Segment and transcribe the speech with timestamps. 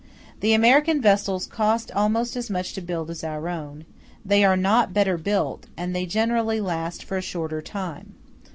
[0.39, 3.85] The American vessels cost almost as much to build as our own; *j
[4.25, 8.15] they are not better built, and they generally last for a shorter time.